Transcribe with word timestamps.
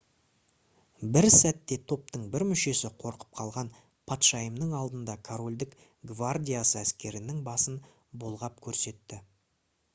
бір 1.15 1.25
сәтте 1.33 1.75
топтың 1.91 2.23
бір 2.35 2.45
мүшесі 2.51 2.91
қорқып 3.03 3.37
қалған 3.41 3.69
патшайымның 4.13 4.73
алдында 4.79 5.17
корольдік 5.29 5.77
гвардиясы 6.13 6.81
әскерінің 6.85 7.47
басын 7.53 7.81
бұлғап 8.25 8.61
көрсетті 8.69 9.25